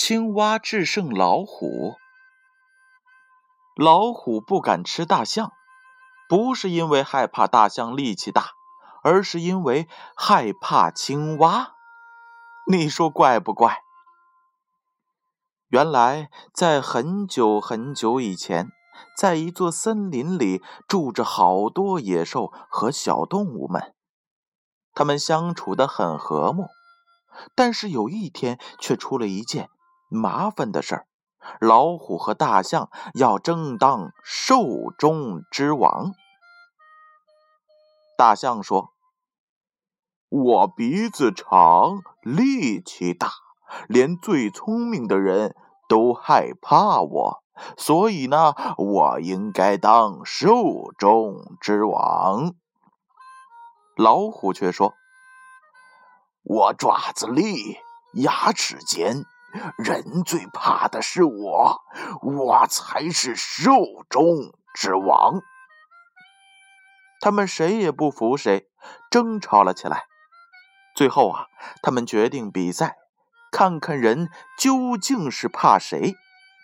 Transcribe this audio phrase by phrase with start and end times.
[0.00, 1.96] 青蛙制胜老虎。
[3.74, 5.50] 老虎不敢吃大象，
[6.28, 8.52] 不是因为害怕大象力气大，
[9.02, 11.74] 而是因为害怕青蛙。
[12.70, 13.82] 你说怪不怪？
[15.66, 18.68] 原来，在很久很久以前，
[19.16, 23.96] 在一座森林里住着好多野兽和小动物们，
[24.94, 26.68] 他们相处的很和睦。
[27.56, 29.68] 但是有一天，却出了一件。
[30.08, 31.06] 麻烦的事儿，
[31.60, 36.12] 老虎和大象要争当兽中之王。
[38.16, 38.90] 大象说
[40.28, 43.30] ：“我鼻子长，力气大，
[43.86, 45.54] 连最聪明的人
[45.88, 47.42] 都害怕我，
[47.76, 52.54] 所以呢，我应该当兽中之王。”
[53.94, 54.94] 老虎却说
[56.42, 57.78] ：“我爪子利，
[58.14, 59.24] 牙齿尖。”
[59.78, 61.82] 人最怕的是我，
[62.22, 63.72] 我才是兽
[64.08, 65.40] 中之王。
[67.20, 68.68] 他们谁也不服谁，
[69.10, 70.04] 争吵了起来。
[70.94, 71.46] 最后啊，
[71.82, 72.96] 他们决定比赛，
[73.50, 76.14] 看看人究竟是怕谁，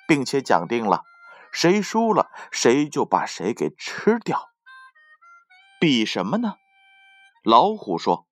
[0.07, 1.03] 并且讲定了，
[1.51, 4.51] 谁输了，谁就把谁给吃掉。
[5.81, 6.55] 比什么呢？
[7.43, 8.27] 老虎说：“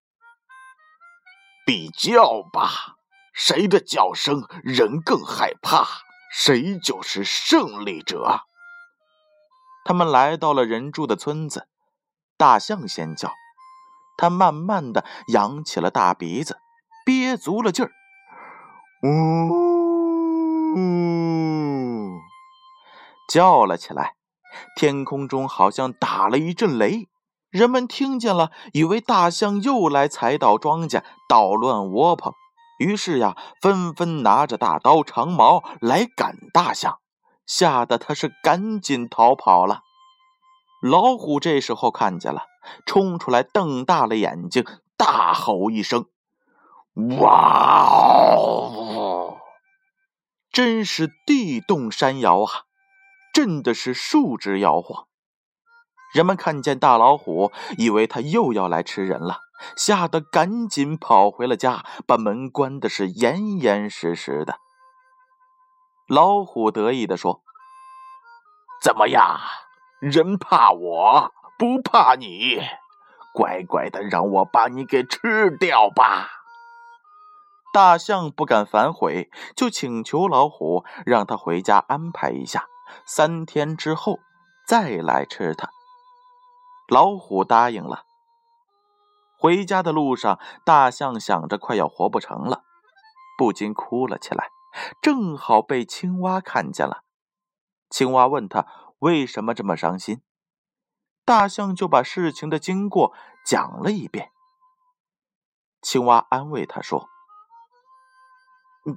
[1.66, 2.98] 比叫吧。”
[3.32, 5.86] 谁的叫声人更害怕，
[6.30, 8.42] 谁就是胜利者。
[9.84, 11.66] 他们来到了人住的村子，
[12.36, 13.32] 大象先叫，
[14.16, 16.58] 他慢慢的扬起了大鼻子，
[17.04, 17.90] 憋足了劲儿，
[19.02, 20.78] 呜，
[23.28, 24.14] 叫了起来。
[24.76, 27.08] 天空中好像打了一阵雷，
[27.50, 32.32] 人们听见了，以为大象又来踩倒庄稼，捣乱窝棚。
[32.82, 36.98] 于是呀，纷纷拿着大刀长矛来赶大象，
[37.46, 39.82] 吓得他是赶紧逃跑了。
[40.82, 42.42] 老虎这时候看见了，
[42.84, 44.64] 冲出来，瞪大了眼睛，
[44.96, 46.06] 大吼一声
[47.20, 49.38] ：“哇哦！”
[50.50, 52.50] 真是地动山摇啊，
[53.32, 55.06] 震的是树枝摇晃。
[56.12, 59.38] 人们看见大老虎，以为他又要来吃人了。
[59.76, 64.58] 吓得赶紧跑回了家，把门关的是严严实实的。
[66.08, 67.40] 老虎得意地说
[68.82, 69.38] ：“怎么样，
[70.00, 72.60] 人怕我不怕你？
[73.32, 76.28] 乖乖的让我把你给吃掉吧。”
[77.72, 82.66] 大象不敢反悔，就请求老虎让他回家安排一下，
[83.06, 84.18] 三天之后
[84.66, 85.70] 再来吃它。
[86.88, 88.04] 老虎答应了。
[89.42, 92.62] 回家的路上，大象想着快要活不成了，
[93.36, 94.50] 不禁哭了起来。
[95.00, 97.02] 正好被青蛙看见了，
[97.90, 98.64] 青蛙问他
[99.00, 100.22] 为什么这么伤心，
[101.24, 103.12] 大象就把事情的经过
[103.44, 104.30] 讲了一遍。
[105.80, 107.08] 青蛙安慰他说：“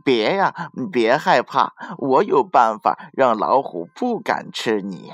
[0.05, 5.13] 别呀，别害怕，我有办法让老虎不敢吃你。”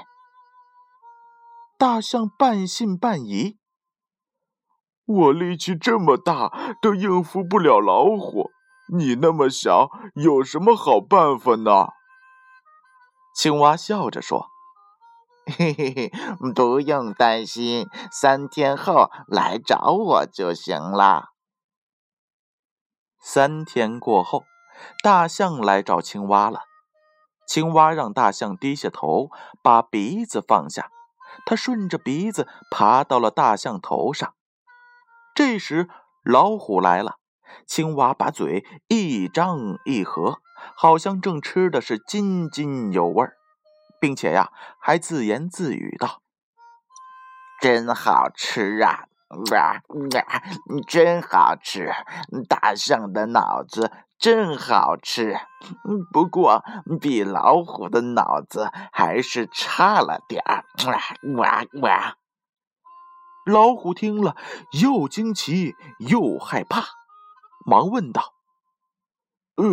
[1.79, 3.60] 大象半信半疑。
[5.11, 8.51] 我力气这么大，都应付不了老虎。
[8.93, 11.87] 你那么小，有什么好办法呢？
[13.33, 14.47] 青蛙笑着说
[15.47, 16.11] ：“嘿嘿嘿，
[16.53, 21.29] 不用担心，三天后来找我就行了。”
[23.23, 24.43] 三天过后，
[25.03, 26.63] 大象来找青蛙了。
[27.47, 29.29] 青蛙让大象低下头，
[29.63, 30.89] 把鼻子放下。
[31.45, 34.33] 它顺着鼻子爬到了大象头上。
[35.33, 35.89] 这时，
[36.23, 37.15] 老虎来了。
[37.65, 40.39] 青蛙把嘴一张一合，
[40.75, 43.27] 好像正吃的是津津有味，
[43.99, 46.21] 并且呀，还自言自语道
[47.61, 49.05] ：“真好吃啊！
[49.51, 50.43] 哇哇，
[50.87, 51.91] 真好吃！
[52.49, 55.37] 大象的脑子真好吃，
[56.11, 56.63] 不过
[56.99, 60.65] 比老虎的脑子还是差了点儿。
[60.85, 60.99] 哇
[61.35, 62.15] 哇哇！”
[63.45, 64.35] 老虎听了，
[64.81, 66.83] 又惊奇又害怕，
[67.65, 68.33] 忙问道
[69.57, 69.65] ：“呃，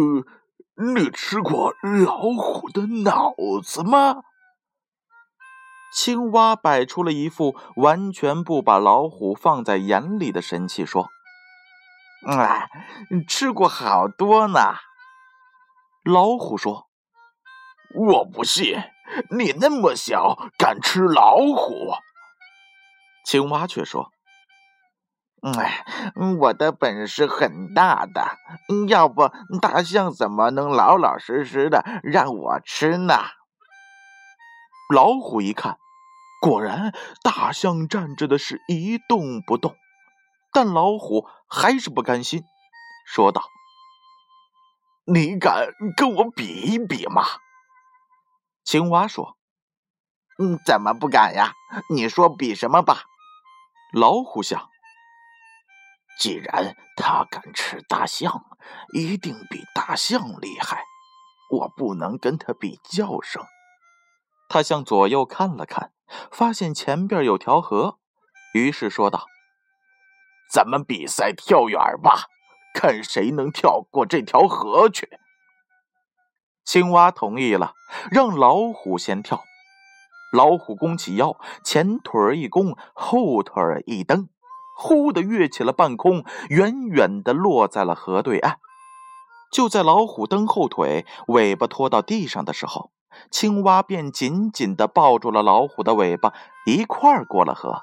[0.95, 4.23] 你吃过老虎的脑子吗？”
[5.93, 11.09] 青蛙摆出了一副完全不把老虎放在眼里的神气，说
[12.27, 12.69] ：“啊，
[13.29, 14.59] 吃过好多呢。”
[16.05, 16.89] 老虎说
[17.95, 18.79] ：“我不信，
[19.31, 21.93] 你那么小，敢吃老虎？”
[23.29, 24.11] 青蛙却说
[25.45, 25.85] ：“哎，
[26.39, 28.39] 我的本事很大的，
[28.89, 29.31] 要不
[29.61, 33.19] 大象怎么能老老实实的让我吃呢？
[34.95, 35.77] 老虎一看，
[36.41, 39.77] 果然大象站着的是一动不动，
[40.51, 42.45] 但老虎还是不甘心，
[43.07, 43.43] 说道
[45.05, 47.27] ：“你敢跟我比一比吗？”
[48.65, 49.37] 青蛙说
[50.41, 51.53] ：“嗯，怎么不敢呀？
[51.91, 53.03] 你说比什么吧？”
[53.93, 54.69] 老虎想。
[56.19, 58.45] 既然他敢吃大象，
[58.93, 60.83] 一定比大象厉害。
[61.51, 63.43] 我不能跟他比叫声。
[64.49, 65.93] 他向左右看了看，
[66.33, 67.99] 发现前边有条河，
[68.53, 69.27] 于是说道
[70.53, 72.27] ：“咱们比赛跳远吧，
[72.75, 75.09] 看谁能跳过这条河去。”
[76.65, 77.75] 青蛙同意了，
[78.11, 79.45] 让老虎先跳。
[80.33, 84.29] 老虎弓起腰，前腿一弓，后腿一蹬。
[84.77, 88.59] 忽的跃起了半空，远远的落在了河对岸。
[89.51, 92.93] 就在老虎蹬后腿，尾巴拖到地上的时候，
[93.31, 96.35] 青蛙便紧紧的抱住了老虎的尾巴，
[96.67, 97.81] 一块儿过了河，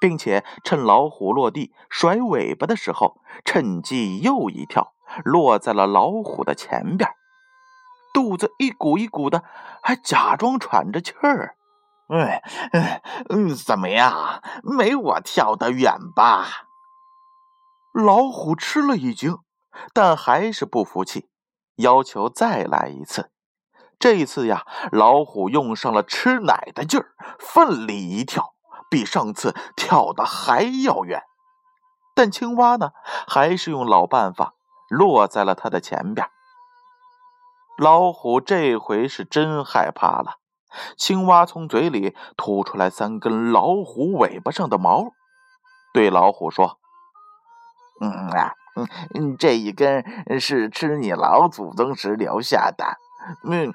[0.00, 4.94] 并且趁老虎落地甩尾巴的时候，趁机又一跳，
[5.24, 7.10] 落在了老虎的前边，
[8.14, 9.42] 肚子一鼓一鼓的，
[9.82, 11.56] 还假装喘着气儿。
[12.14, 12.42] 嗯
[13.30, 14.42] 嗯，怎么样？
[14.62, 16.66] 没我跳得远吧？
[17.94, 19.38] 老虎吃了一惊，
[19.94, 21.30] 但还是不服气，
[21.76, 23.30] 要求再来一次。
[23.98, 28.52] 这次呀，老虎用上了吃奶的劲儿，奋力一跳，
[28.90, 31.22] 比上次跳得还要远。
[32.14, 32.90] 但青蛙呢，
[33.26, 34.52] 还是用老办法，
[34.90, 36.28] 落在了它的前边。
[37.78, 40.41] 老虎这回是真害怕了。
[40.96, 45.12] 青蛙从嘴里吐出来三根老虎尾巴上的毛，
[45.92, 46.78] 对老虎说
[48.00, 48.54] ：“嗯啊，
[49.14, 50.04] 嗯，这一根
[50.40, 52.84] 是吃你老祖宗时留下的，
[53.44, 53.72] 嗯，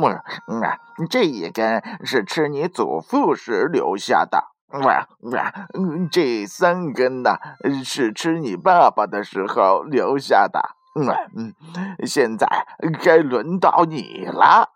[0.00, 0.10] 我，
[0.48, 4.48] 嗯啊，这一根是吃你祖父时留下的，
[4.82, 5.52] 哇哇，
[6.10, 7.36] 这三根呢
[7.84, 10.60] 是吃你爸爸的时候留下的，
[11.36, 11.54] 嗯，
[12.04, 12.66] 现在
[13.02, 14.70] 该轮到你了。”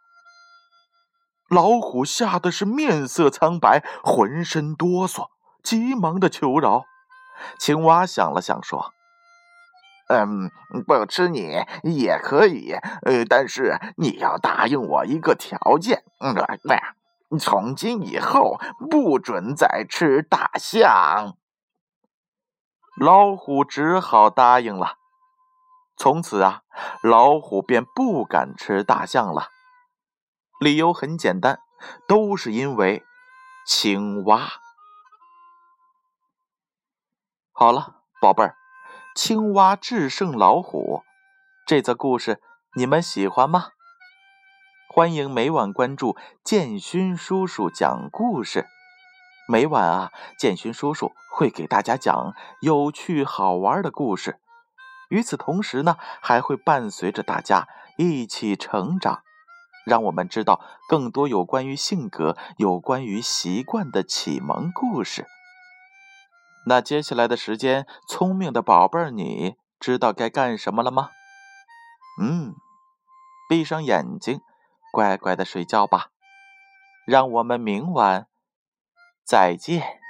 [1.54, 5.28] 老虎吓得是面色苍白，浑身哆嗦，
[5.62, 6.82] 急忙的求饶。
[7.60, 8.92] 青蛙想了想，说
[10.10, 10.50] ：“嗯，
[10.84, 12.72] 不吃你也可以，
[13.02, 18.58] 呃，但是你要答应我一个条件，嗯，对，从今以后
[18.90, 21.36] 不准再吃大象。”
[23.00, 24.94] 老虎只好答应了。
[25.96, 26.62] 从此啊，
[27.04, 29.53] 老虎便不敢吃大象了。
[30.60, 31.60] 理由很简单，
[32.06, 33.02] 都是因为
[33.66, 34.48] 青蛙。
[37.52, 38.56] 好了，宝贝儿，
[39.16, 41.02] 青蛙制胜老虎，
[41.66, 42.40] 这则故事
[42.76, 43.70] 你们喜欢吗？
[44.88, 48.68] 欢迎每晚关注建勋叔叔讲故事。
[49.48, 54.40] 每晚啊，建勋叔叔会给大家讲有趣好玩的故事。
[55.08, 57.66] 与此同时呢，还会伴随着大家
[57.98, 59.23] 一起成长。
[59.84, 65.26] 让我们知道更多有关于性格、有关于习惯的启蒙故事。
[66.66, 71.10] 那接下来的时间，聪明的宝贝儿，你知道该干什么了吗？
[72.20, 72.54] 嗯，
[73.48, 74.40] 闭上眼睛，
[74.92, 76.08] 乖乖的睡觉吧。
[77.06, 78.28] 让我们明晚
[79.26, 80.03] 再见。